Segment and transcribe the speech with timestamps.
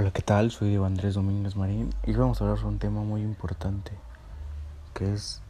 [0.00, 0.52] Hola, ¿qué tal?
[0.52, 3.90] Soy Diego Andrés Domínguez Marín y vamos a hablar sobre un tema muy importante,
[4.94, 5.42] que es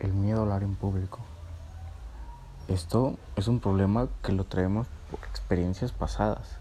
[0.00, 1.20] el miedo a hablar en público.
[2.66, 6.56] Esto es un problema que lo traemos por experiencias pasadas,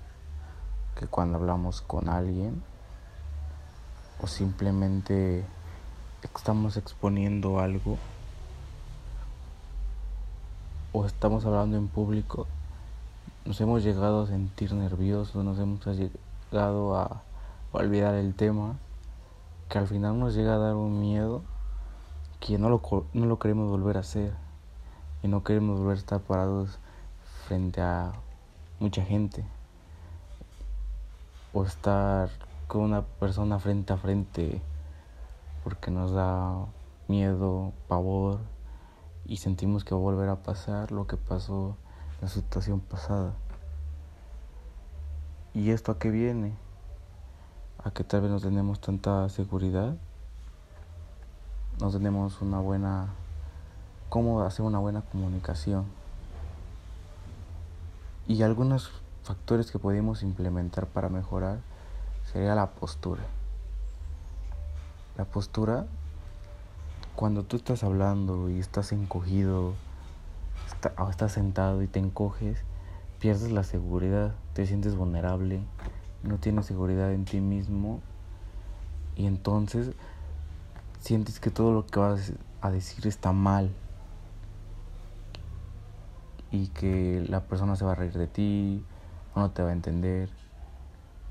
[0.99, 2.61] que cuando hablamos con alguien
[4.21, 5.43] o simplemente
[6.21, 7.97] estamos exponiendo algo
[10.93, 12.45] o estamos hablando en público,
[13.45, 15.87] nos hemos llegado a sentir nerviosos, nos hemos
[16.51, 17.23] llegado a
[17.71, 18.77] olvidar el tema,
[19.69, 21.43] que al final nos llega a dar un miedo
[22.39, 22.81] que no lo,
[23.13, 24.33] no lo queremos volver a hacer
[25.21, 26.79] y no queremos volver a estar parados
[27.47, 28.13] frente a
[28.79, 29.45] mucha gente
[31.53, 32.29] o estar
[32.67, 34.61] con una persona frente a frente
[35.63, 36.65] porque nos da
[37.07, 38.39] miedo, pavor
[39.25, 41.75] y sentimos que va a volver a pasar lo que pasó
[42.15, 43.33] en la situación pasada.
[45.53, 46.53] ¿Y esto a qué viene?
[47.83, 49.95] A que tal vez no tenemos tanta seguridad,
[51.79, 53.07] no tenemos una buena,
[54.09, 55.85] cómo hacer una buena comunicación.
[58.27, 58.91] Y algunos
[59.23, 61.59] factores que podemos implementar para mejorar
[62.31, 63.23] sería la postura.
[65.17, 65.87] La postura,
[67.15, 69.73] cuando tú estás hablando y estás encogido,
[70.97, 72.59] o estás sentado y te encoges,
[73.19, 75.61] pierdes la seguridad, te sientes vulnerable,
[76.23, 78.01] no tienes seguridad en ti mismo
[79.15, 79.91] y entonces
[80.99, 83.71] sientes que todo lo que vas a decir está mal
[86.51, 88.83] y que la persona se va a reír de ti
[89.35, 90.29] o no te va a entender.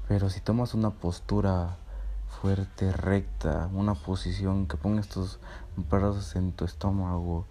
[0.06, 1.77] Pero si tomas una postura
[2.41, 5.39] fuerte, recta, una posición que pongas tus
[5.91, 7.47] brazos en tu estómago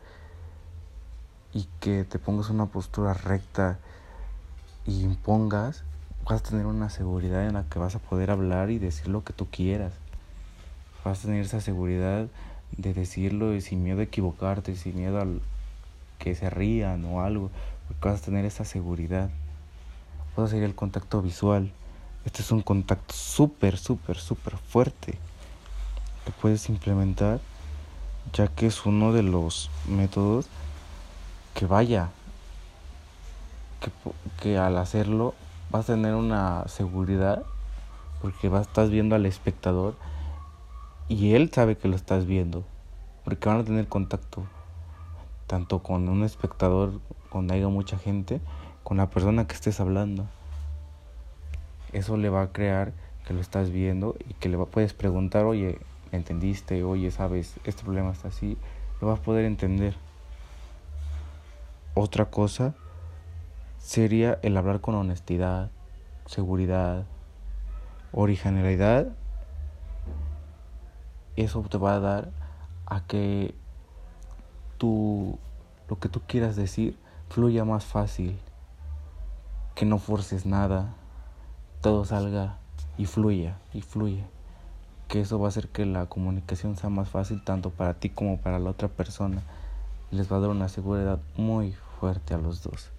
[1.53, 3.79] y que te pongas una postura recta
[4.87, 5.83] y impongas,
[6.25, 9.23] vas a tener una seguridad en la que vas a poder hablar y decir lo
[9.23, 9.93] que tú quieras.
[11.03, 12.27] Vas a tener esa seguridad
[12.71, 15.27] de decirlo y sin miedo a equivocarte, sin miedo a
[16.19, 17.51] que se rían o algo,
[17.87, 19.29] porque vas a tener esa seguridad.
[20.35, 21.71] Vas a seguir el contacto visual.
[22.25, 25.17] Este es un contacto súper, súper, súper fuerte
[26.25, 27.39] que puedes implementar,
[28.33, 30.47] ya que es uno de los métodos
[31.53, 32.09] que vaya,
[33.79, 33.89] que,
[34.41, 35.33] que al hacerlo
[35.69, 37.43] vas a tener una seguridad
[38.21, 39.95] porque vas, estás viendo al espectador
[41.07, 42.63] y él sabe que lo estás viendo
[43.23, 44.43] porque van a tener contacto
[45.47, 46.99] tanto con un espectador
[47.29, 48.41] cuando haya mucha gente
[48.83, 50.25] con la persona que estés hablando.
[51.91, 52.93] Eso le va a crear
[53.25, 55.79] que lo estás viendo y que le puedes preguntar oye
[56.13, 58.57] entendiste oye sabes este problema está así
[59.01, 59.95] lo vas a poder entender.
[61.93, 62.75] Otra cosa
[63.79, 65.71] sería el hablar con honestidad,
[66.25, 67.05] seguridad,
[68.11, 69.07] originalidad.
[71.35, 72.31] Eso te va a dar
[72.85, 73.53] a que
[74.77, 75.37] tú,
[75.87, 76.97] lo que tú quieras decir
[77.29, 78.37] fluya más fácil,
[79.75, 80.93] que no forces nada,
[81.81, 82.57] todo salga
[82.97, 84.25] y fluya, y fluya.
[85.07, 88.37] Que eso va a hacer que la comunicación sea más fácil tanto para ti como
[88.37, 89.43] para la otra persona.
[90.11, 92.91] Les va a dar una seguridad muy fuerte a los dos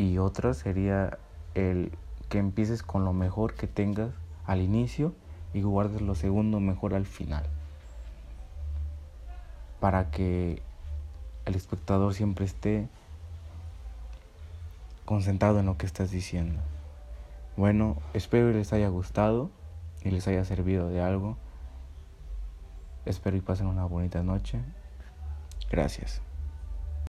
[0.00, 1.18] y otra sería
[1.54, 1.92] el
[2.30, 4.08] que empieces con lo mejor que tengas
[4.46, 5.12] al inicio
[5.52, 7.44] y guardes lo segundo mejor al final.
[9.78, 10.62] Para que
[11.44, 12.88] el espectador siempre esté
[15.04, 16.62] concentrado en lo que estás diciendo.
[17.58, 19.50] Bueno, espero que les haya gustado
[20.02, 21.36] y les haya servido de algo.
[23.04, 24.60] Espero y pasen una bonita noche.
[25.70, 26.22] Gracias.